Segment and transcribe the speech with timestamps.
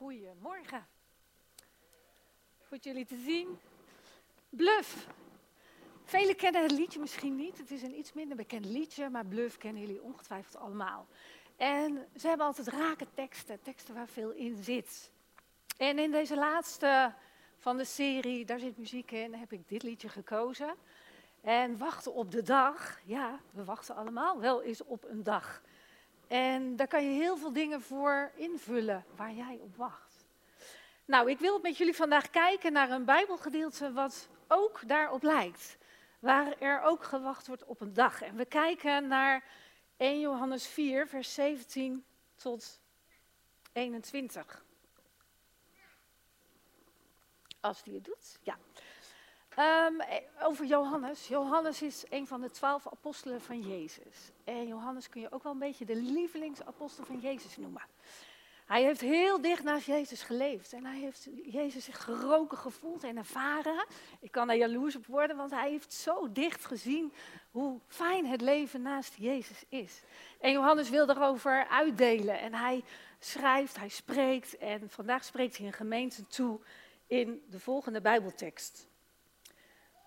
[0.00, 0.86] Goedemorgen.
[2.68, 3.58] Goed jullie te zien.
[4.48, 5.06] Bluff.
[6.04, 7.58] Velen kennen het liedje misschien niet.
[7.58, 11.06] Het is een iets minder bekend liedje, maar Bluff kennen jullie ongetwijfeld allemaal.
[11.56, 15.10] En ze hebben altijd rake teksten, teksten waar veel in zit.
[15.76, 17.14] En in deze laatste
[17.58, 20.74] van de serie, daar zit muziek in, heb ik dit liedje gekozen.
[21.40, 25.62] En wachten op de dag, ja, we wachten allemaal wel eens op een dag.
[26.30, 30.24] En daar kan je heel veel dingen voor invullen waar jij op wacht.
[31.04, 35.78] Nou, ik wil met jullie vandaag kijken naar een Bijbelgedeelte wat ook daarop lijkt.
[36.18, 38.22] Waar er ook gewacht wordt op een dag.
[38.22, 39.44] En we kijken naar
[39.96, 42.04] 1 Johannes 4, vers 17
[42.34, 42.80] tot
[43.72, 44.64] 21.
[47.60, 48.58] Als die het doet, ja.
[49.60, 50.02] Um,
[50.42, 51.28] over Johannes.
[51.28, 54.32] Johannes is een van de twaalf apostelen van Jezus.
[54.44, 57.82] En Johannes kun je ook wel een beetje de lievelingsapostel van Jezus noemen.
[58.66, 60.72] Hij heeft heel dicht naast Jezus geleefd.
[60.72, 63.86] En hij heeft Jezus zich geroken gevoeld en ervaren.
[64.20, 67.12] Ik kan daar jaloers op worden, want hij heeft zo dicht gezien
[67.50, 70.02] hoe fijn het leven naast Jezus is.
[70.40, 72.40] En Johannes wil daarover uitdelen.
[72.40, 72.84] En hij
[73.18, 74.58] schrijft, hij spreekt.
[74.58, 76.60] En vandaag spreekt hij een gemeente toe
[77.06, 78.89] in de volgende Bijbeltekst.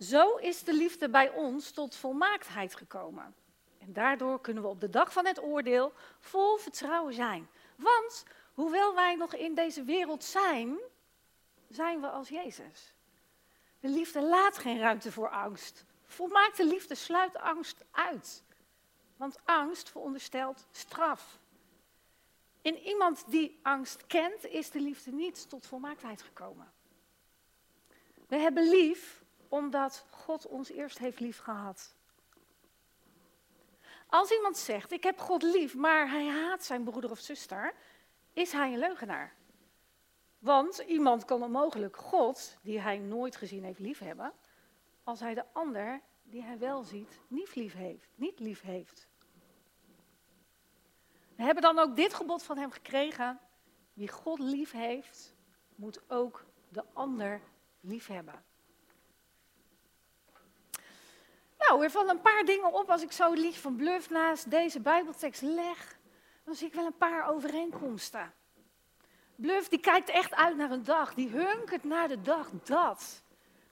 [0.04, 3.36] Zo is de liefde bij ons tot volmaaktheid gekomen.
[3.80, 7.50] En daardoor kunnen we op de dag van het oordeel vol vertrouwen zijn.
[7.76, 10.80] Want hoewel wij nog in deze wereld zijn,
[11.70, 12.94] zijn we als Jezus.
[13.80, 15.86] De liefde laat geen ruimte voor angst.
[16.06, 18.44] Volmaakte liefde sluit angst uit.
[19.18, 21.40] Want angst veronderstelt straf.
[22.62, 26.72] In iemand die angst kent, is de liefde niet tot volmaaktheid gekomen.
[28.28, 29.23] We hebben lief
[29.54, 31.96] omdat God ons eerst heeft lief gehad.
[34.08, 37.74] Als iemand zegt, ik heb God lief, maar hij haat zijn broeder of zuster,
[38.34, 39.36] is hij een leugenaar.
[40.40, 44.34] Want iemand kan onmogelijk God, die hij nooit gezien heeft, lief hebben,
[45.04, 48.10] als hij de ander, die hij wel ziet, niet lief heeft.
[48.16, 49.08] Niet lief heeft.
[51.36, 53.40] We hebben dan ook dit gebod van hem gekregen.
[53.94, 55.36] Wie God lief heeft,
[55.76, 57.42] moet ook de ander
[57.80, 58.44] lief hebben.
[61.74, 64.80] Nou, er vallen een paar dingen op als ik zo lief van Bluff naast deze
[64.80, 65.98] Bijbeltekst leg.
[66.44, 68.34] Dan zie ik wel een paar overeenkomsten.
[69.36, 73.24] Bluff die kijkt echt uit naar een dag, die hunkert naar de dag dat.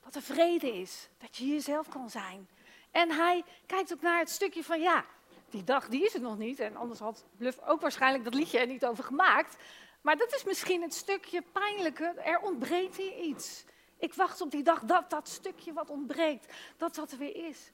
[0.04, 2.48] Dat er vrede is, dat je jezelf kan zijn.
[2.90, 5.04] En hij kijkt ook naar het stukje van ja,
[5.50, 6.60] die dag die is het nog niet.
[6.60, 9.56] En anders had Bluff ook waarschijnlijk dat liedje er niet over gemaakt.
[10.00, 13.64] Maar dat is misschien het stukje pijnlijke, er ontbreekt hier iets.
[13.98, 17.72] Ik wacht op die dag dat dat stukje wat ontbreekt, dat dat er weer is.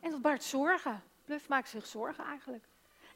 [0.00, 1.02] En dat baart zorgen.
[1.24, 2.64] Bluff maakt zich zorgen eigenlijk.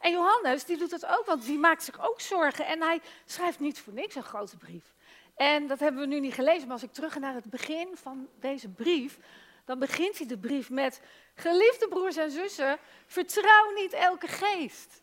[0.01, 2.67] En Johannes, die doet dat ook, want die maakt zich ook zorgen.
[2.67, 4.95] En hij schrijft niet voor niks een grote brief.
[5.35, 7.89] En dat hebben we nu niet gelezen, maar als ik terug ga naar het begin
[7.95, 9.19] van deze brief,
[9.65, 11.01] dan begint hij de brief met:
[11.35, 15.03] Geliefde broers en zussen, vertrouw niet elke geest.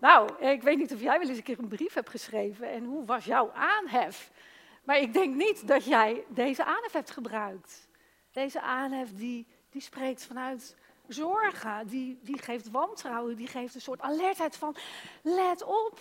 [0.00, 2.84] Nou, ik weet niet of jij wel eens een keer een brief hebt geschreven en
[2.84, 4.30] hoe was jouw aanhef?
[4.84, 7.88] Maar ik denk niet dat jij deze aanhef hebt gebruikt.
[8.32, 10.76] Deze aanhef die, die spreekt vanuit
[11.08, 14.76] zorgen, die, die geeft wantrouwen, die geeft een soort alertheid van,
[15.22, 16.00] let op,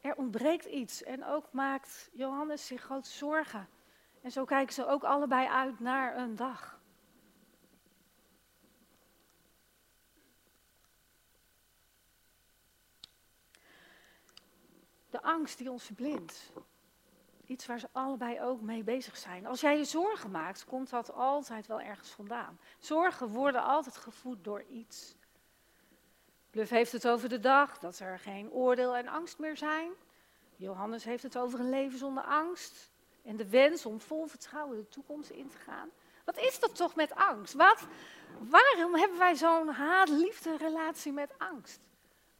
[0.00, 1.02] er ontbreekt iets.
[1.02, 3.68] En ook maakt Johannes zich grote zorgen.
[4.22, 6.78] En zo kijken ze ook allebei uit naar een dag.
[15.10, 16.52] De angst die ons verblindt.
[17.50, 19.46] Iets waar ze allebei ook mee bezig zijn.
[19.46, 22.58] Als jij je zorgen maakt, komt dat altijd wel ergens vandaan.
[22.78, 25.14] Zorgen worden altijd gevoed door iets.
[26.50, 29.90] Bluff heeft het over de dag, dat er geen oordeel en angst meer zijn.
[30.56, 32.90] Johannes heeft het over een leven zonder angst.
[33.22, 35.88] En de wens om vol vertrouwen de toekomst in te gaan.
[36.24, 37.54] Wat is dat toch met angst?
[37.54, 37.86] Wat,
[38.38, 41.80] waarom hebben wij zo'n haat-liefde relatie met angst?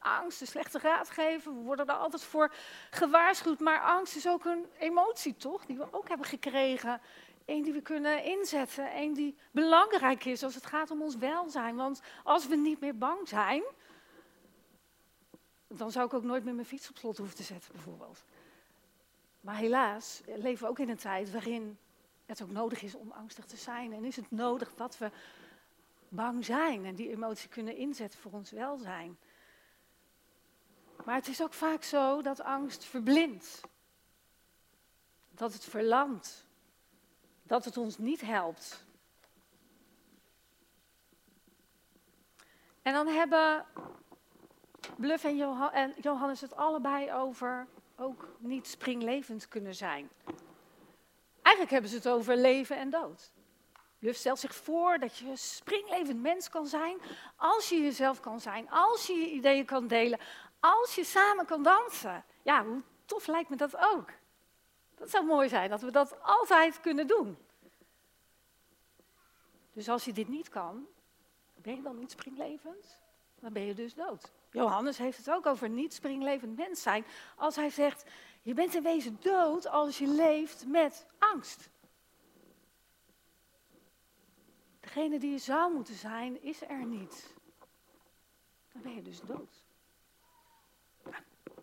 [0.00, 1.54] Angst, een slechte raadgever.
[1.54, 2.52] We worden er altijd voor
[2.90, 3.60] gewaarschuwd.
[3.60, 5.66] Maar angst is ook een emotie, toch?
[5.66, 7.00] Die we ook hebben gekregen.
[7.46, 8.96] Eén die we kunnen inzetten.
[8.96, 11.76] Eén die belangrijk is als het gaat om ons welzijn.
[11.76, 13.62] Want als we niet meer bang zijn,
[15.66, 18.24] dan zou ik ook nooit meer mijn fiets op slot hoeven te zetten, bijvoorbeeld.
[19.40, 21.78] Maar helaas leven we ook in een tijd waarin
[22.26, 23.92] het ook nodig is om angstig te zijn.
[23.92, 25.10] En is het nodig dat we
[26.08, 29.18] bang zijn en die emotie kunnen inzetten voor ons welzijn.
[31.04, 33.60] Maar het is ook vaak zo dat angst verblindt.
[35.30, 36.46] Dat het verlamt.
[37.42, 38.84] Dat het ons niet helpt.
[42.82, 43.66] En dan hebben
[44.96, 45.36] Bluff en
[46.00, 47.66] Johannes het allebei over
[47.96, 50.10] ook niet springlevend kunnen zijn.
[51.42, 53.30] Eigenlijk hebben ze het over leven en dood.
[53.98, 56.98] Bluff stelt zich voor dat je springlevend mens kan zijn
[57.36, 60.18] als je jezelf kan zijn, als je je ideeën kan delen,
[60.60, 62.24] als je samen kan dansen.
[62.42, 64.10] Ja, hoe tof lijkt me dat ook.
[64.94, 67.38] Dat zou mooi zijn, dat we dat altijd kunnen doen.
[69.72, 70.86] Dus als je dit niet kan,
[71.54, 73.00] ben je dan niet springlevend?
[73.40, 74.32] Dan ben je dus dood.
[74.50, 77.04] Johannes heeft het ook over niet springlevend mens zijn.
[77.36, 78.04] Als hij zegt,
[78.42, 81.68] je bent in wezen dood als je leeft met angst.
[84.80, 87.34] Degene die je zou moeten zijn, is er niet.
[88.72, 89.59] Dan ben je dus dood.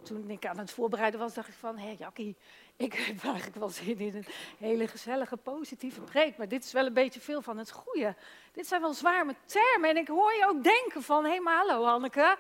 [0.07, 2.36] Toen ik aan het voorbereiden was, dacht ik van, hé Jackie,
[2.75, 4.25] ik heb eigenlijk wel zin in een
[4.57, 6.38] hele gezellige, positieve preek.
[6.38, 8.15] Maar dit is wel een beetje veel van het goede.
[8.51, 9.89] Dit zijn wel zware termen.
[9.89, 12.38] En ik hoor je ook denken van, hé hey, maar hallo Hanneke.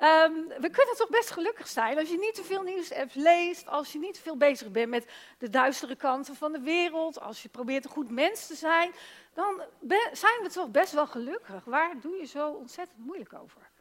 [0.00, 3.92] Um, we kunnen toch best gelukkig zijn als je niet te veel nieuwsapps leest, als
[3.92, 5.06] je niet te veel bezig bent met
[5.38, 8.92] de duistere kanten van de wereld, als je probeert een goed mens te zijn,
[9.34, 9.62] dan
[10.12, 11.64] zijn we toch best wel gelukkig.
[11.64, 13.71] Waar doe je zo ontzettend moeilijk over?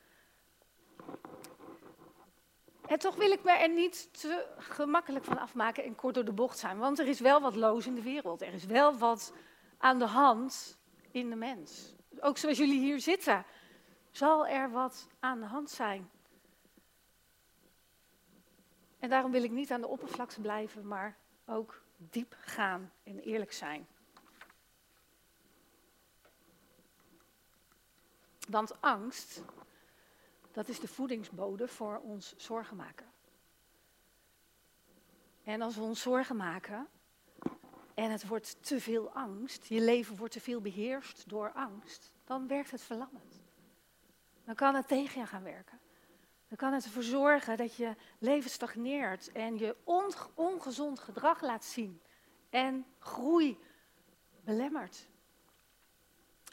[2.98, 6.58] Toch wil ik me er niet te gemakkelijk van afmaken en kort door de bocht
[6.58, 6.78] zijn.
[6.78, 8.42] Want er is wel wat loos in de wereld.
[8.42, 9.34] Er is wel wat
[9.78, 10.78] aan de hand
[11.12, 11.96] in de mens.
[12.20, 13.46] Ook zoals jullie hier zitten,
[14.12, 16.10] zal er wat aan de hand zijn.
[19.00, 23.54] En daarom wil ik niet aan de oppervlakte blijven, maar ook diep gaan en eerlijk
[23.54, 23.88] zijn.
[28.50, 29.44] Want angst
[30.52, 33.06] dat is de voedingsbode voor ons zorgen maken.
[35.44, 36.88] En als we ons zorgen maken
[37.94, 42.48] en het wordt te veel angst, je leven wordt te veel beheerst door angst, dan
[42.48, 43.42] werkt het verlammend.
[44.46, 45.80] Dan kan het tegen je gaan werken.
[46.48, 49.76] Dan kan het ervoor zorgen dat je leven stagneert en je
[50.36, 52.02] ongezond gedrag laat zien
[52.50, 53.60] en groei
[54.44, 55.08] belemmert.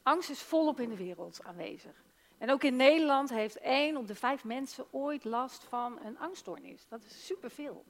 [0.03, 2.05] Angst is volop in de wereld aanwezig.
[2.39, 6.89] En ook in Nederland heeft één op de vijf mensen ooit last van een angststoornis.
[6.89, 7.85] Dat is superveel.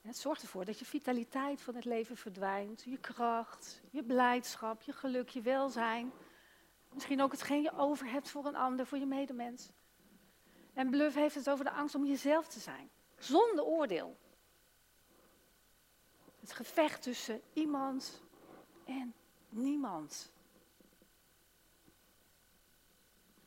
[0.00, 4.92] het zorgt ervoor dat je vitaliteit van het leven verdwijnt, je kracht, je blijdschap, je
[4.92, 6.12] geluk, je welzijn.
[6.92, 9.70] Misschien ook hetgeen je over hebt voor een ander, voor je medemens.
[10.74, 14.16] En Bluff heeft het over de angst om jezelf te zijn, zonder oordeel.
[16.40, 18.22] Het gevecht tussen iemand
[18.84, 19.14] en
[19.48, 20.32] niemand.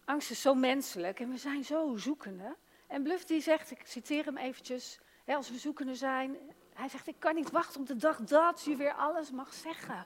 [0.08, 2.56] Angst is zo menselijk en we zijn zo zoekende.
[2.88, 6.38] En Bluff die zegt, ik citeer hem eventjes, hè, als we zoekende zijn,
[6.74, 10.06] hij zegt, ik kan niet wachten op de dag dat je weer alles mag zeggen.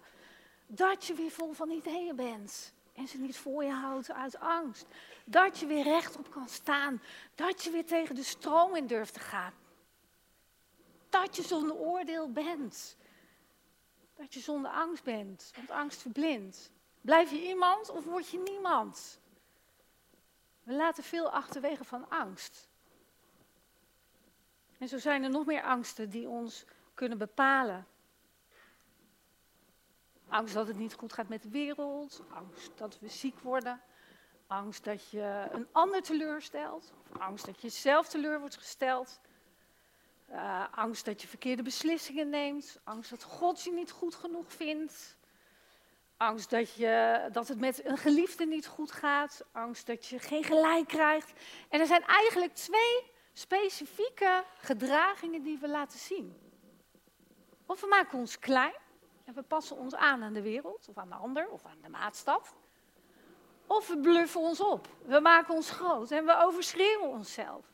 [0.68, 4.86] Dat je weer vol van ideeën bent en ze niet voor je houdt uit angst.
[5.26, 7.02] Dat je weer rechtop kan staan.
[7.36, 9.54] Dat je weer tegen de stroom in durft te gaan.
[11.10, 12.98] Dat je zonder oordeel bent.
[14.16, 16.72] Dat je zonder angst bent, want angst verblindt.
[17.02, 19.20] Blijf je iemand of word je niemand?
[20.72, 22.70] We laten veel achterwege van angst.
[24.78, 27.88] En zo zijn er nog meer angsten die ons kunnen bepalen.
[30.28, 33.82] Angst dat het niet goed gaat met de wereld, angst dat we ziek worden,
[34.48, 39.20] angst dat je een ander teleurstelt, angst dat je zelf teleur wordt gesteld,
[40.30, 45.18] uh, angst dat je verkeerde beslissingen neemt, angst dat God je niet goed genoeg vindt,
[46.22, 49.46] Angst dat, je, dat het met een geliefde niet goed gaat.
[49.52, 51.34] Angst dat je geen gelijk krijgt.
[51.70, 56.36] En er zijn eigenlijk twee specifieke gedragingen die we laten zien.
[57.66, 58.74] Of we maken ons klein
[59.26, 61.90] en we passen ons aan aan de wereld, of aan de ander, of aan de
[61.90, 62.56] maatstaf.
[63.68, 64.88] Of we bluffen ons op.
[65.06, 67.66] We maken ons groot en we overschreeuwen onszelf.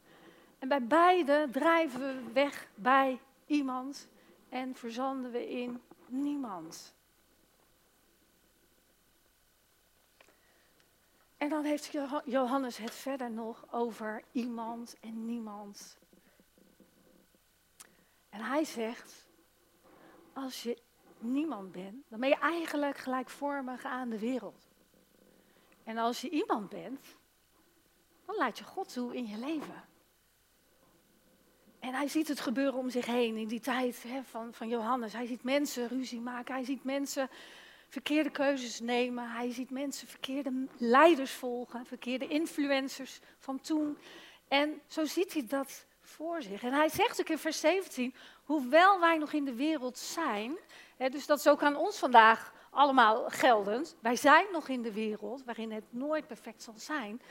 [0.60, 4.08] En bij beide drijven we weg bij iemand
[4.50, 6.97] en verzanden we in niemand.
[11.38, 11.91] En dan heeft
[12.25, 15.98] Johannes het verder nog over iemand en niemand.
[18.29, 19.27] En hij zegt,
[20.34, 20.77] als je
[21.20, 24.67] niemand bent, dan ben je eigenlijk gelijkvormig aan de wereld.
[25.84, 27.01] En als je iemand bent,
[28.25, 29.84] dan laat je God toe in je leven.
[31.79, 35.13] En hij ziet het gebeuren om zich heen in die tijd hè, van, van Johannes.
[35.13, 37.29] Hij ziet mensen ruzie maken, hij ziet mensen
[37.88, 39.29] verkeerde keuzes nemen.
[39.29, 43.98] Hij ziet mensen verkeerde leiders volgen, verkeerde influencers van toen.
[44.48, 46.63] En zo ziet hij dat voor zich.
[46.63, 48.13] En hij zegt ook in vers 17,
[48.44, 50.58] hoewel wij nog in de wereld zijn,
[50.98, 54.94] hè, dus dat is ook aan ons vandaag allemaal geldend, wij zijn nog in de
[54.94, 57.22] wereld waarin het nooit perfect zal zijn,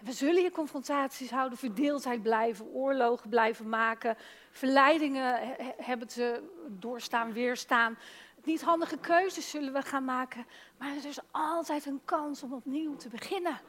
[0.00, 4.16] we zullen je confrontaties houden, verdeeldheid blijven, oorlogen blijven maken,
[4.50, 7.98] verleidingen hebben te doorstaan, weerstaan.
[8.44, 10.46] Niet handige keuzes zullen we gaan maken,
[10.78, 13.60] maar er is altijd een kans om opnieuw te beginnen.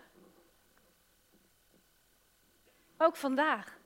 [2.97, 3.79] Ook vandaag.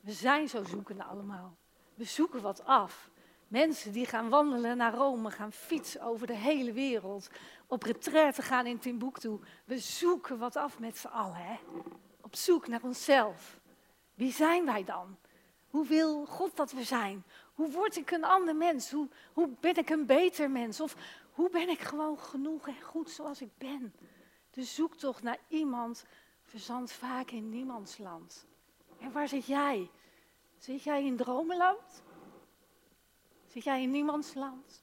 [0.00, 1.56] We zijn zo zoekende allemaal.
[1.94, 3.10] We zoeken wat af.
[3.48, 7.30] Mensen die gaan wandelen naar Rome, gaan fietsen over de hele wereld,
[7.66, 9.38] op retraite gaan in Timbuktu.
[9.64, 11.58] We zoeken wat af met z'n allen, hè?
[12.32, 13.60] op zoek naar onszelf.
[14.14, 15.16] Wie zijn wij dan?
[15.70, 17.24] Hoe wil God dat we zijn?
[17.54, 18.90] Hoe word ik een ander mens?
[18.90, 20.80] Hoe, hoe ben ik een beter mens?
[20.80, 20.96] Of
[21.32, 23.94] hoe ben ik gewoon genoeg en goed zoals ik ben?
[24.50, 26.04] De zoektocht naar iemand
[26.42, 28.46] verzandt vaak in niemands land.
[28.98, 29.90] En waar zit jij?
[30.58, 32.02] Zit jij in dromenland?
[33.46, 34.82] Zit jij in niemands land?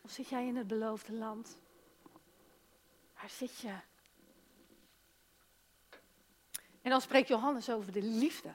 [0.00, 1.58] Of zit jij in het beloofde land?
[3.14, 3.74] Waar zit je?
[6.82, 8.54] En dan spreekt Johannes over de liefde.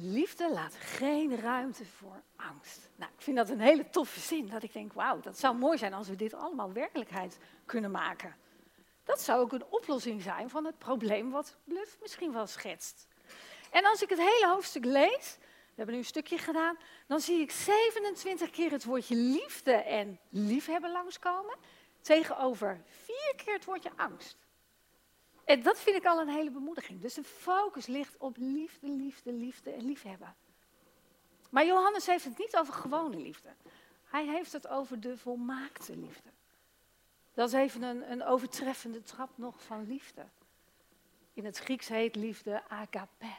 [0.00, 2.90] De liefde laat geen ruimte voor angst.
[2.96, 4.48] Nou, ik vind dat een hele toffe zin.
[4.48, 8.36] Dat ik denk, wauw, dat zou mooi zijn als we dit allemaal werkelijkheid kunnen maken.
[9.04, 13.06] Dat zou ook een oplossing zijn van het probleem wat Bluff misschien wel schetst.
[13.70, 17.40] En als ik het hele hoofdstuk lees, we hebben nu een stukje gedaan, dan zie
[17.40, 21.56] ik 27 keer het woordje liefde en liefhebben langskomen.
[22.00, 24.36] Tegenover vier keer het woordje angst.
[25.48, 27.00] En dat vind ik al een hele bemoediging.
[27.00, 30.34] Dus de focus ligt op liefde, liefde, liefde en liefhebben.
[31.50, 33.48] Maar Johannes heeft het niet over gewone liefde.
[34.04, 36.28] Hij heeft het over de volmaakte liefde.
[37.34, 40.26] Dat is even een, een overtreffende trap nog van liefde.
[41.32, 43.34] In het Grieks heet liefde agape.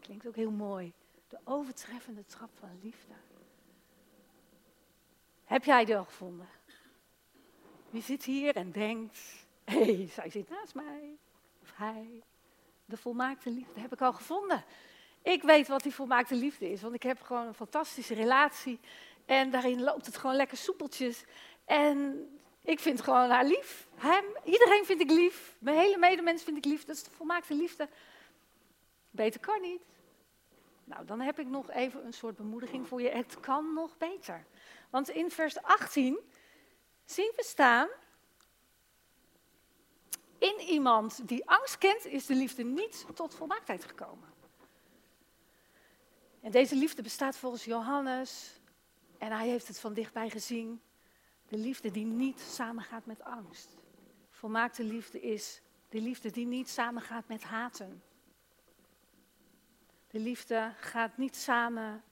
[0.00, 0.92] Klinkt ook heel mooi.
[1.28, 3.14] De overtreffende trap van liefde.
[5.44, 6.48] Heb jij die al gevonden?
[7.90, 9.18] Wie zit hier en denkt,
[9.64, 11.18] hé, hey, zij zit naast mij.
[11.68, 12.22] Of hij.
[12.84, 14.64] De volmaakte liefde heb ik al gevonden.
[15.22, 18.80] Ik weet wat die volmaakte liefde is, want ik heb gewoon een fantastische relatie.
[19.26, 21.24] En daarin loopt het gewoon lekker soepeltjes.
[21.64, 22.28] En
[22.62, 23.88] ik vind gewoon haar lief.
[23.94, 25.56] Hem, iedereen vind ik lief.
[25.58, 26.84] Mijn hele medemens vind ik lief.
[26.84, 27.88] Dat is de volmaakte liefde.
[29.10, 29.82] Beter kan niet.
[30.84, 33.08] Nou, dan heb ik nog even een soort bemoediging voor je.
[33.08, 34.44] Het kan nog beter.
[34.90, 36.18] Want in vers 18
[37.04, 37.88] zien we staan.
[40.38, 44.28] In iemand die angst kent, is de liefde niet tot volmaaktheid gekomen.
[46.40, 48.60] En deze liefde bestaat volgens Johannes,
[49.18, 50.80] en hij heeft het van dichtbij gezien,
[51.48, 53.76] de liefde die niet samengaat met angst.
[54.30, 58.02] Volmaakte liefde is de liefde die niet samengaat met haten.
[60.10, 62.02] De liefde gaat niet samen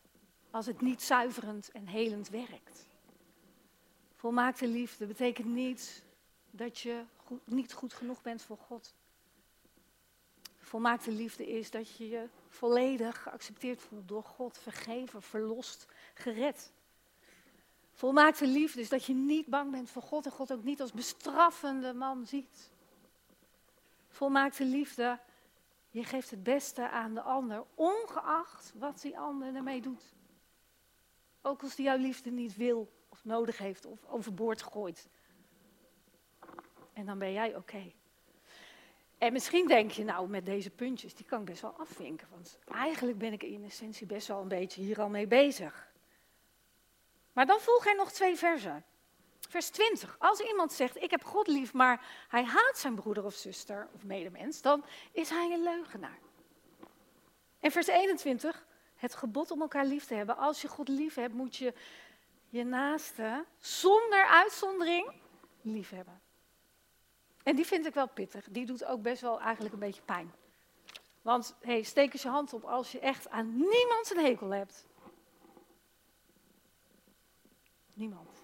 [0.50, 2.86] als het niet zuiverend en helend werkt.
[4.14, 6.04] Volmaakte liefde betekent niet
[6.50, 7.04] dat je
[7.44, 8.94] niet goed genoeg bent voor God.
[10.58, 16.72] Volmaakte liefde is dat je je volledig geaccepteerd voelt door God, vergeven, verlost, gered.
[17.92, 20.92] Volmaakte liefde is dat je niet bang bent voor God en God ook niet als
[20.92, 22.70] bestraffende man ziet.
[24.08, 25.18] Volmaakte liefde,
[25.90, 30.14] je geeft het beste aan de ander, ongeacht wat die ander ermee doet.
[31.42, 35.08] Ook als die jouw liefde niet wil of nodig heeft of overboord gooit.
[36.96, 37.92] En dan ben jij oké.
[39.18, 42.28] En misschien denk je, nou, met deze puntjes, die kan ik best wel afvinken.
[42.30, 45.92] Want eigenlijk ben ik in essentie best wel een beetje hier al mee bezig.
[47.32, 48.84] Maar dan volgen er nog twee versen.
[49.48, 50.16] Vers 20.
[50.18, 54.04] Als iemand zegt, ik heb God lief, maar hij haat zijn broeder of zuster of
[54.04, 56.18] medemens, dan is hij een leugenaar.
[57.60, 58.66] En vers 21.
[58.96, 60.36] Het gebod om elkaar lief te hebben.
[60.36, 61.74] Als je God lief hebt, moet je
[62.48, 65.12] je naaste zonder uitzondering
[65.60, 66.20] lief hebben.
[67.46, 68.48] En die vind ik wel pittig.
[68.50, 70.32] Die doet ook best wel eigenlijk een beetje pijn.
[71.22, 74.86] Want hey, steek eens je hand op als je echt aan niemand een hekel hebt.
[77.94, 78.42] Niemand.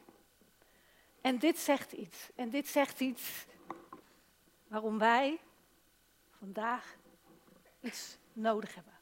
[1.20, 2.30] En dit zegt iets.
[2.34, 3.46] En dit zegt iets
[4.68, 5.40] waarom wij
[6.30, 6.96] vandaag
[7.80, 8.98] iets nodig hebben.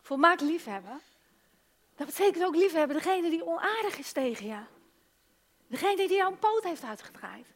[0.00, 1.00] Volmaakt liefhebben,
[1.94, 4.62] dat betekent ook liefhebben degene die onaardig is tegen je.
[5.66, 7.54] Degene die jou een poot heeft uitgedraaid.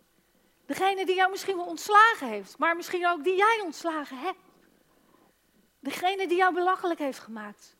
[0.71, 4.39] Degene die jou misschien wel ontslagen heeft, maar misschien ook die jij ontslagen hebt.
[5.81, 7.77] Degene die jou belachelijk heeft gemaakt.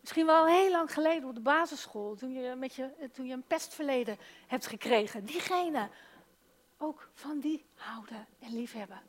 [0.00, 3.46] Misschien wel heel lang geleden op de basisschool, toen je, met je, toen je een
[3.46, 5.24] pestverleden hebt gekregen.
[5.24, 5.88] Diegene,
[6.78, 9.02] ook van die houden en liefhebben.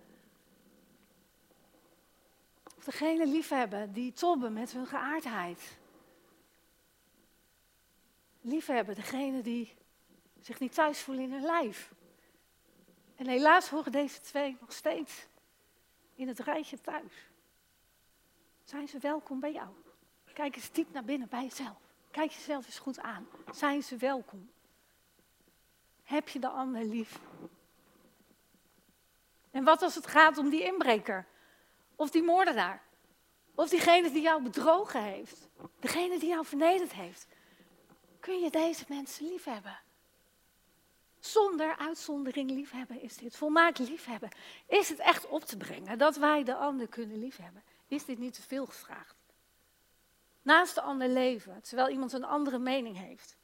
[2.78, 5.78] Of degene liefhebben die tobben met hun geaardheid.
[8.42, 9.74] Liefhebben degene die
[10.42, 11.92] zich niet thuis voelen in hun lijf.
[13.22, 15.26] En helaas horen deze twee nog steeds
[16.16, 17.14] in het rijtje thuis.
[18.64, 19.68] Zijn ze welkom bij jou?
[20.34, 21.78] Kijk eens diep naar binnen bij jezelf.
[22.12, 23.28] Kijk jezelf eens goed aan.
[23.52, 24.52] Zijn ze welkom?
[26.04, 27.20] Heb je de ander lief?
[29.52, 31.28] En wat als het gaat om die inbreker?
[31.96, 32.84] Of die moordenaar?
[33.56, 35.48] Of diegene die jou bedrogen heeft?
[35.80, 37.28] Degene die jou vernederd heeft?
[38.20, 39.80] Kun je deze mensen lief hebben?
[41.22, 43.36] Zonder uitzondering liefhebben is dit.
[43.36, 44.30] Volmaakt liefhebben.
[44.68, 47.64] Is het echt op te brengen dat wij de ander kunnen liefhebben?
[47.88, 49.16] Is dit niet te veel gevraagd?
[50.42, 53.38] Naast de ander leven, terwijl iemand een andere mening heeft.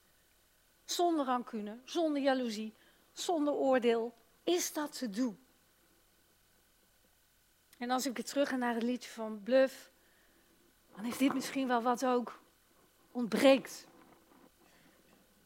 [0.85, 2.73] Zonder rancune, zonder jaloezie,
[3.11, 4.13] zonder oordeel.
[4.43, 5.39] Is dat te doen?
[7.77, 9.91] En als ik weer terug ga naar het liedje van Bluff,
[10.95, 12.39] dan is dit misschien wel wat ook
[13.11, 13.87] ontbreekt.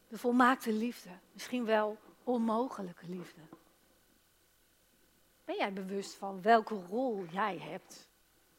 [0.08, 1.98] De volmaakte liefde, misschien wel
[2.32, 3.42] onmogelijke liefde.
[5.46, 8.10] Ben jij bewust van welke rol jij hebt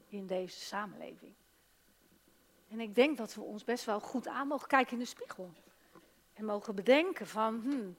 [0.08, 1.34] in deze samenleving?
[2.68, 5.52] En ik denk dat we ons best wel goed aan mogen kijken in de spiegel.
[6.32, 7.96] En mogen bedenken van, hmm,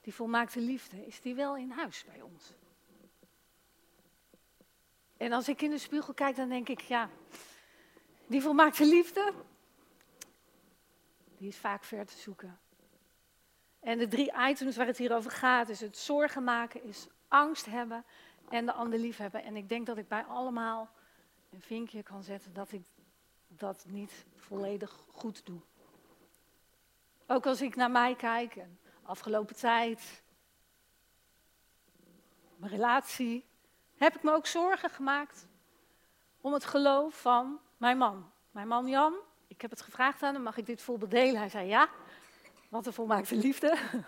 [0.00, 2.52] die volmaakte liefde, is die wel in huis bij ons?
[5.16, 7.10] En als ik in de spiegel kijk, dan denk ik, ja,
[8.26, 9.32] die volmaakte liefde,
[11.38, 12.58] die is vaak ver te zoeken.
[13.88, 17.66] En de drie items waar het hier over gaat, is het zorgen maken, is angst
[17.66, 18.04] hebben
[18.48, 19.44] en de ander lief hebben.
[19.44, 20.90] En ik denk dat ik bij allemaal
[21.50, 22.82] een vinkje kan zetten dat ik
[23.48, 25.60] dat niet volledig goed doe.
[27.26, 30.22] Ook als ik naar mij kijk, en afgelopen tijd,
[32.56, 33.44] mijn relatie,
[33.96, 35.46] heb ik me ook zorgen gemaakt
[36.40, 38.30] om het geloof van mijn man.
[38.50, 39.14] Mijn man Jan,
[39.46, 41.40] ik heb het gevraagd aan hem, mag ik dit voorbeeld delen?
[41.40, 41.88] Hij zei ja,
[42.68, 43.76] wat een volmaakte liefde.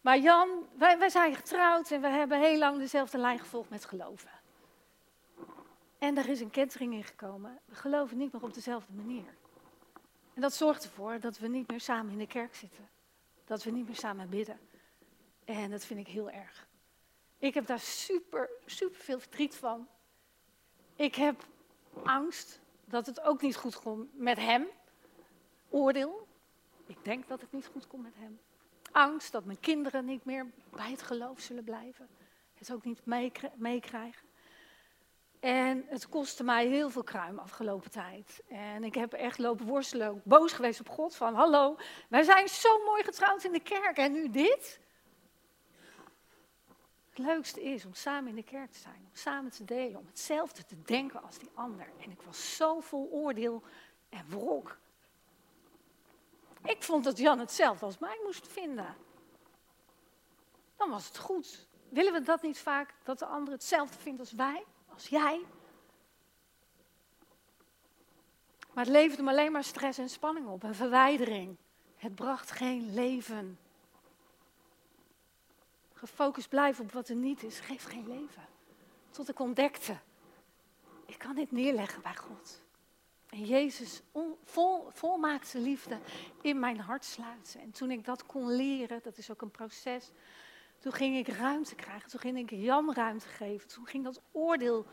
[0.00, 3.84] Maar Jan, wij, wij zijn getrouwd en we hebben heel lang dezelfde lijn gevolgd met
[3.84, 4.30] geloven.
[5.98, 7.58] En er is een kentering in gekomen.
[7.64, 9.34] We geloven niet meer op dezelfde manier.
[10.34, 12.88] En dat zorgt ervoor dat we niet meer samen in de kerk zitten.
[13.44, 14.60] Dat we niet meer samen bidden.
[15.44, 16.68] En dat vind ik heel erg.
[17.38, 19.88] Ik heb daar super, super veel verdriet van.
[20.96, 21.46] Ik heb
[22.04, 24.66] angst dat het ook niet goed komt met hem.
[25.68, 26.28] Oordeel.
[26.90, 28.40] Ik denk dat het niet goed komt met hem.
[28.92, 32.08] Angst dat mijn kinderen niet meer bij het geloof zullen blijven.
[32.54, 33.00] Het ook niet
[33.54, 34.28] meekrijgen.
[35.40, 38.42] En het kostte mij heel veel kruim afgelopen tijd.
[38.48, 41.16] En ik heb echt lopen worstelen, boos geweest op God.
[41.16, 41.76] Van hallo,
[42.08, 44.80] wij zijn zo mooi getrouwd in de kerk en nu dit?
[47.08, 50.06] Het leukste is om samen in de kerk te zijn, om samen te delen, om
[50.06, 51.92] hetzelfde te denken als die ander.
[52.00, 53.62] En ik was zo vol oordeel
[54.08, 54.78] en wrok.
[56.64, 58.96] Ik vond dat Jan hetzelfde als mij moest vinden.
[60.76, 61.66] Dan was het goed.
[61.88, 64.64] Willen we dat niet vaak, dat de ander hetzelfde vindt als wij?
[65.00, 65.46] als jij.
[68.72, 71.56] Maar het leverde me alleen maar stress en spanning op en verwijdering.
[71.96, 73.58] Het bracht geen leven.
[75.92, 78.48] Gefocust blijven op wat er niet is, geeft geen leven.
[79.10, 79.98] Tot ik ontdekte,
[81.06, 82.62] ik kan dit neerleggen bij God.
[83.30, 84.02] En Jezus
[84.44, 85.98] vol, volmaakte liefde
[86.42, 87.60] in mijn hart sluiten.
[87.60, 90.10] En toen ik dat kon leren, dat is ook een proces,
[90.78, 94.86] toen ging ik ruimte krijgen, toen ging ik Jan ruimte geven, toen ging dat oordeel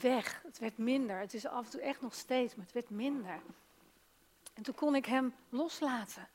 [0.00, 0.42] weg.
[0.42, 1.18] Het werd minder.
[1.18, 3.40] Het is af en toe echt nog steeds, maar het werd minder.
[4.54, 6.28] En toen kon ik hem loslaten.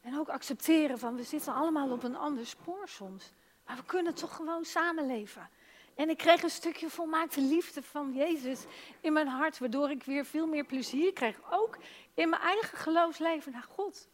[0.00, 3.32] En ook accepteren van we zitten allemaal op een ander spoor soms.
[3.66, 5.48] Maar we kunnen toch gewoon samenleven.
[5.94, 8.64] En ik kreeg een stukje volmaakte liefde van Jezus
[9.00, 11.40] in mijn hart, waardoor ik weer veel meer plezier kreeg.
[11.50, 11.78] Ook
[12.14, 14.08] in mijn eigen geloofsleven naar God.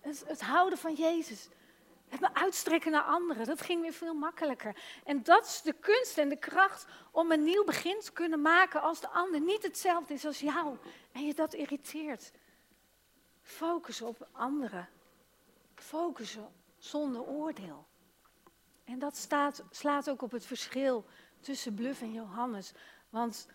[0.00, 1.48] Het, het houden van Jezus.
[2.08, 4.76] Het me uitstrekken naar anderen, dat ging weer veel makkelijker.
[5.04, 8.82] En dat is de kunst en de kracht om een nieuw begin te kunnen maken
[8.82, 10.76] als de ander niet hetzelfde is als jou.
[11.12, 12.32] En je dat irriteert.
[13.42, 14.88] Focus op anderen.
[15.74, 17.86] Focussen zonder oordeel.
[18.90, 21.04] En dat staat, slaat ook op het verschil
[21.40, 22.72] tussen Bluff en Johannes.
[23.10, 23.46] Want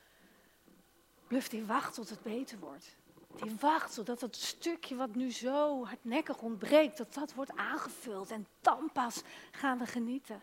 [1.28, 2.96] Bluff die wacht tot het beter wordt.
[3.44, 8.32] Die wacht zodat dat stukje wat nu zo hardnekkig ontbreekt, dat dat wordt aangevuld.
[8.32, 9.22] En dan pas
[9.52, 10.42] gaan we genieten.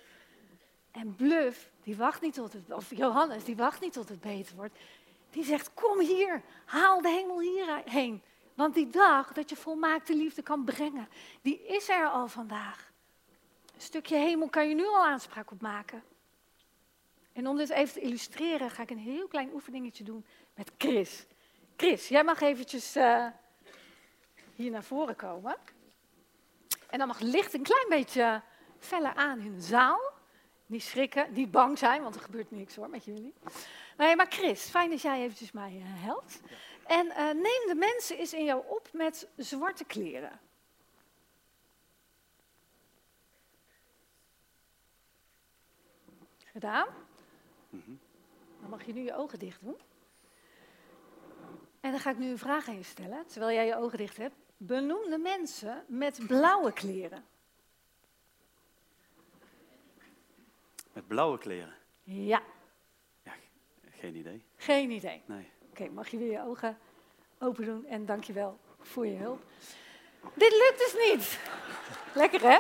[0.91, 4.57] En Bluff, die wacht niet tot het, of Johannes, die wacht niet tot het beter
[4.57, 4.79] wordt.
[5.31, 8.23] Die zegt, kom hier, haal de hemel hierheen.
[8.55, 11.09] Want die dag dat je volmaakte liefde kan brengen,
[11.43, 12.92] die is er al vandaag.
[13.83, 16.03] Stukje hemel kan je nu al aanspraak op maken.
[17.33, 21.27] En om dit even te illustreren, ga ik een heel klein oefeningetje doen met Chris.
[21.77, 23.27] Chris, jij mag eventjes uh,
[24.55, 25.57] hier naar voren komen.
[26.89, 28.43] En dan mag licht een klein beetje
[28.79, 30.13] feller aan in de zaal.
[30.67, 33.35] Niet schrikken, niet bang zijn, want er gebeurt niks hoor met jullie.
[33.97, 36.41] Nee, maar Chris, fijn dat jij eventjes mij uh, helpt.
[36.87, 40.41] En uh, neem de mensen eens in jou op met zwarte kleren.
[46.53, 46.87] Gedaan?
[47.71, 47.99] -hmm.
[48.61, 49.77] Dan mag je nu je ogen dicht doen.
[51.81, 54.17] En dan ga ik nu een vraag aan je stellen, terwijl jij je ogen dicht
[54.17, 54.35] hebt.
[54.57, 57.25] Benoem de mensen met blauwe kleren.
[60.93, 61.75] Met blauwe kleren?
[62.03, 62.43] Ja.
[63.23, 63.33] Ja,
[63.91, 64.45] geen idee.
[64.57, 65.23] Geen idee?
[65.27, 65.51] Nee.
[65.71, 66.79] Oké, mag je weer je ogen
[67.39, 69.43] open doen en dankjewel voor je hulp.
[70.35, 71.41] Dit lukt dus niet.
[72.15, 72.59] Lekker hè?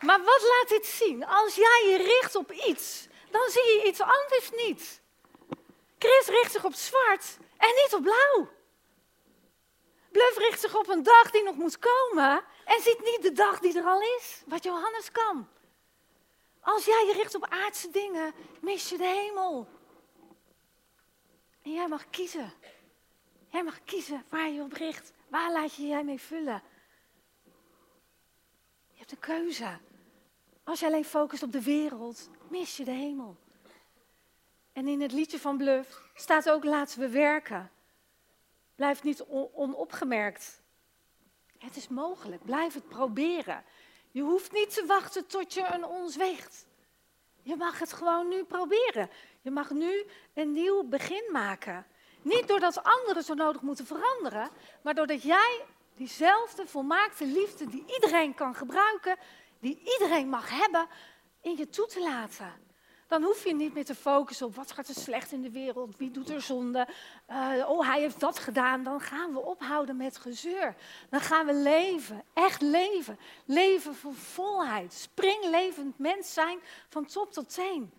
[0.00, 1.26] Maar wat laat dit zien?
[1.26, 5.00] Als jij je richt op iets, dan zie je iets anders niet.
[5.98, 8.48] Chris richt zich op zwart en niet op blauw.
[10.12, 13.58] Bluff richt zich op een dag die nog moet komen en ziet niet de dag
[13.58, 15.48] die er al is, wat Johannes kan.
[16.60, 19.68] Als jij je richt op aardse dingen, mis je de hemel.
[21.62, 22.52] En jij mag kiezen.
[23.48, 25.12] Jij mag kiezen waar je op richt.
[25.28, 26.62] Waar laat je jij mee vullen?
[28.92, 29.78] Je hebt een keuze.
[30.64, 33.36] Als je alleen focust op de wereld, mis je de hemel.
[34.72, 37.70] En in het liedje van Bluff staat ook laten we werken.
[38.74, 40.60] Blijf niet onopgemerkt.
[41.58, 43.64] Het is mogelijk, blijf het proberen.
[44.10, 46.66] Je hoeft niet te wachten tot je een ons weegt.
[47.42, 49.10] Je mag het gewoon nu proberen.
[49.40, 51.86] Je mag nu een nieuw begin maken.
[52.22, 54.50] Niet doordat anderen zo nodig moeten veranderen,
[54.82, 59.16] maar doordat jij diezelfde volmaakte liefde die iedereen kan gebruiken,
[59.60, 60.88] die iedereen mag hebben,
[61.40, 62.52] in je toe te laten.
[63.10, 65.96] Dan hoef je niet meer te focussen op wat gaat er slecht in de wereld,
[65.96, 66.88] wie doet er zonde,
[67.30, 68.82] uh, oh hij heeft dat gedaan.
[68.82, 70.76] Dan gaan we ophouden met gezeur.
[71.08, 73.18] Dan gaan we leven, echt leven.
[73.44, 77.92] Leven van volheid, springlevend mens zijn van top tot teen.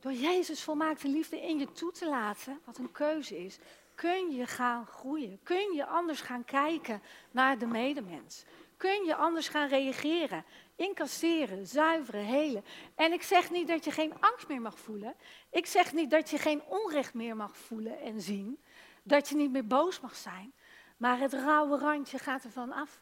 [0.00, 3.58] Door Jezus volmaakte liefde in je toe te laten, wat een keuze is,
[3.94, 5.40] kun je gaan groeien.
[5.42, 8.44] Kun je anders gaan kijken naar de medemens.
[8.76, 10.44] Kun je anders gaan reageren,
[10.76, 12.64] incasseren, zuiveren, helen.
[12.94, 15.14] En ik zeg niet dat je geen angst meer mag voelen.
[15.50, 18.58] Ik zeg niet dat je geen onrecht meer mag voelen en zien.
[19.02, 20.52] Dat je niet meer boos mag zijn.
[20.96, 23.00] Maar het rauwe randje gaat ervan af.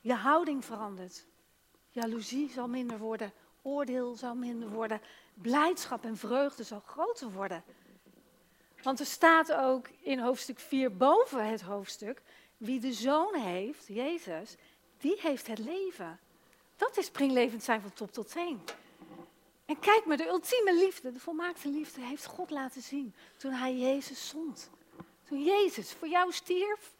[0.00, 1.26] Je houding verandert.
[1.90, 3.32] Jaloezie zal minder worden.
[3.62, 5.00] Oordeel zal minder worden.
[5.34, 7.64] Blijdschap en vreugde zal groter worden.
[8.82, 12.22] Want er staat ook in hoofdstuk 4 boven het hoofdstuk.
[12.56, 14.56] Wie de zoon heeft, Jezus,
[15.04, 16.18] die heeft het leven.
[16.76, 18.60] Dat is springlevend zijn van top tot teen.
[19.64, 23.76] En kijk maar, de ultieme liefde, de volmaakte liefde, heeft God laten zien toen hij
[23.76, 24.70] Jezus zond.
[25.28, 26.92] Toen Jezus voor jou stierf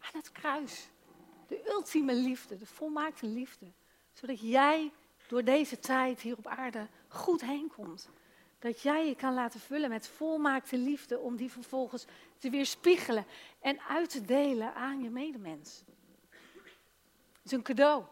[0.00, 0.88] aan het kruis.
[1.48, 3.66] De ultieme liefde, de volmaakte liefde.
[4.12, 4.92] Zodat jij
[5.28, 8.08] door deze tijd hier op aarde goed heen komt.
[8.58, 12.04] Dat jij je kan laten vullen met volmaakte liefde om die vervolgens
[12.38, 13.26] te weerspiegelen
[13.60, 15.82] en uit te delen aan je medemens.
[17.42, 18.04] Is een cadeau.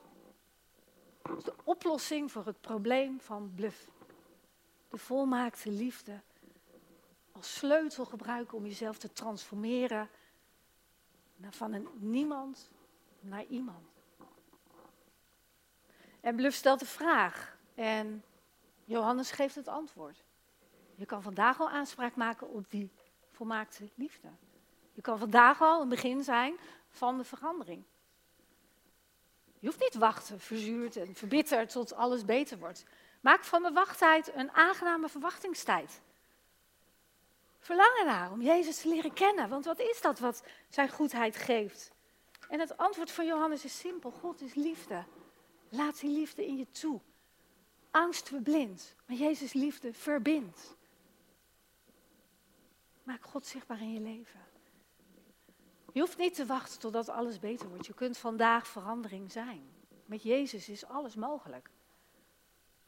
[1.23, 3.91] Het is de oplossing voor het probleem van bluff.
[4.89, 6.21] De volmaakte liefde
[7.33, 10.09] als sleutel gebruiken om jezelf te transformeren
[11.51, 12.71] van een niemand
[13.21, 13.89] naar iemand.
[16.21, 18.25] En Bluff stelt de vraag en
[18.85, 20.25] Johannes geeft het antwoord.
[20.95, 22.91] Je kan vandaag al aanspraak maken op die
[23.31, 24.29] volmaakte liefde.
[24.93, 26.57] Je kan vandaag al een begin zijn
[26.89, 27.85] van de verandering.
[29.61, 32.85] Je hoeft niet te wachten, verzuurd en verbitterd tot alles beter wordt.
[33.21, 36.01] Maak van de wachttijd een aangename verwachtingstijd.
[37.59, 41.93] Verlang ernaar om Jezus te leren kennen, want wat is dat wat zijn goedheid geeft?
[42.49, 45.05] En het antwoord van Johannes is simpel: God is liefde.
[45.69, 47.01] Laat die liefde in je toe.
[47.91, 50.77] Angst verblindt, maar Jezus liefde verbindt.
[53.03, 54.48] Maak God zichtbaar in je leven.
[55.93, 57.87] Je hoeft niet te wachten totdat alles beter wordt.
[57.87, 59.69] Je kunt vandaag verandering zijn.
[60.05, 61.71] Met Jezus is alles mogelijk.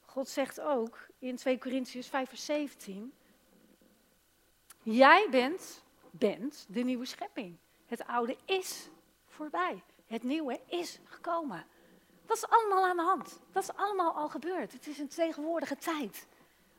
[0.00, 3.12] God zegt ook in 2 Korintiërs 5 vers 17.
[4.82, 7.56] Jij bent, bent de nieuwe schepping.
[7.86, 8.88] Het oude is
[9.26, 9.82] voorbij.
[10.06, 11.66] Het nieuwe is gekomen.
[12.26, 13.40] Dat is allemaal aan de hand.
[13.52, 14.72] Dat is allemaal al gebeurd.
[14.72, 16.26] Het is een tegenwoordige tijd.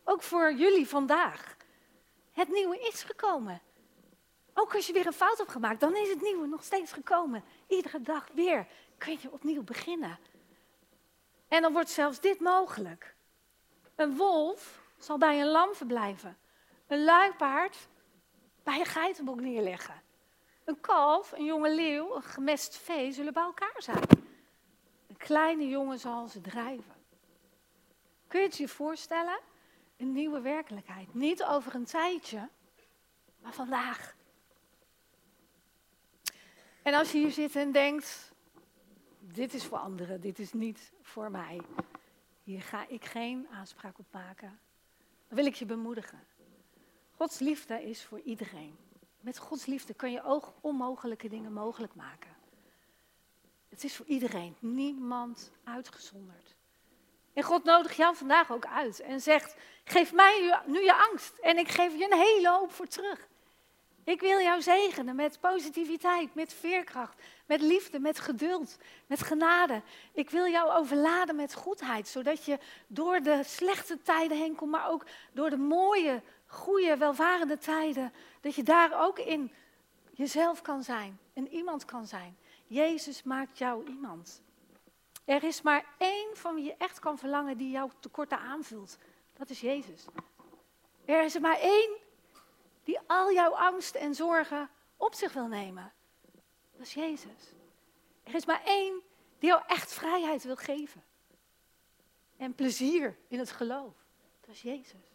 [0.03, 1.57] Ook voor jullie vandaag.
[2.31, 3.61] Het nieuwe is gekomen.
[4.53, 7.43] Ook als je weer een fout hebt gemaakt, dan is het nieuwe nog steeds gekomen.
[7.67, 10.19] Iedere dag weer kun je opnieuw beginnen.
[11.47, 13.15] En dan wordt zelfs dit mogelijk.
[13.95, 16.37] Een wolf zal bij een lam verblijven.
[16.87, 17.87] Een luipaard
[18.63, 20.01] bij een geitenbok neerleggen.
[20.63, 24.03] Een kalf, een jonge leeuw, een gemest vee zullen bij elkaar zijn.
[25.17, 26.95] kleine jongen zal ze drijven.
[28.27, 29.39] Kun je het je voorstellen?
[29.97, 31.13] Een nieuwe werkelijkheid.
[31.13, 32.49] Niet over een tijdje,
[33.41, 34.15] maar vandaag.
[36.81, 38.31] En als je hier zit en denkt,
[39.19, 41.61] dit is voor anderen, dit is niet voor mij.
[42.43, 44.59] Hier ga ik geen aanspraak op maken.
[45.27, 46.19] Dan wil ik je bemoedigen.
[47.11, 48.77] Gods liefde is voor iedereen.
[49.19, 52.35] Met Gods liefde kun je ook onmogelijke dingen mogelijk maken.
[53.69, 56.55] Het is voor iedereen, niemand uitgezonderd.
[57.33, 61.57] En God nodigt jou vandaag ook uit en zegt: Geef mij nu je angst en
[61.57, 63.27] ik geef je een hele hoop voor terug.
[64.03, 69.81] Ik wil jou zegenen met positiviteit, met veerkracht, met liefde, met geduld, met genade.
[70.13, 74.89] Ik wil jou overladen met goedheid, zodat je door de slechte tijden heen komt, maar
[74.89, 79.51] ook door de mooie, goede, welvarende tijden, dat je daar ook in
[80.11, 82.37] jezelf kan zijn en iemand kan zijn.
[82.67, 84.41] Jezus maakt jou iemand.
[85.25, 88.97] Er is maar één van wie je echt kan verlangen die jouw tekorten aanvult.
[89.33, 90.05] Dat is Jezus.
[91.05, 91.97] Er is er maar één
[92.83, 95.93] die al jouw angst en zorgen op zich wil nemen.
[96.71, 97.53] Dat is Jezus.
[98.23, 99.01] Er is maar één
[99.39, 101.03] die jou echt vrijheid wil geven.
[102.37, 103.93] En plezier in het geloof.
[104.39, 105.11] Dat is Jezus.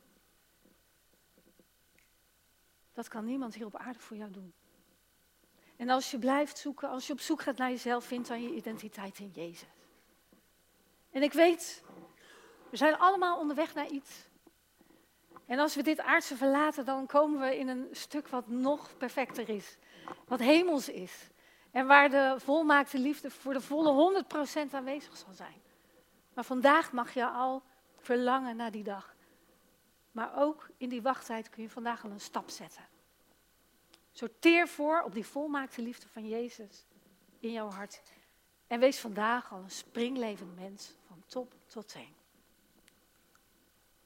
[2.92, 4.55] Dat kan niemand hier op aarde voor jou doen.
[5.76, 8.55] En als je blijft zoeken, als je op zoek gaat naar jezelf, vind dan je
[8.55, 9.68] identiteit in Jezus.
[11.11, 11.83] En ik weet,
[12.70, 14.26] we zijn allemaal onderweg naar iets.
[15.47, 19.49] En als we dit aardse verlaten, dan komen we in een stuk wat nog perfecter
[19.49, 19.79] is.
[20.27, 21.29] Wat hemels is.
[21.71, 24.25] En waar de volmaakte liefde voor de volle
[24.69, 25.63] 100% aanwezig zal zijn.
[26.35, 27.63] Maar vandaag mag je al
[27.99, 29.15] verlangen naar die dag.
[30.13, 32.85] Maar ook in die wachttijd kun je vandaag al een stap zetten.
[34.13, 36.87] Sorteer voor op die volmaakte liefde van Jezus
[37.39, 38.03] in jouw hart.
[38.67, 42.15] En wees vandaag al een springlevend mens van top tot teen.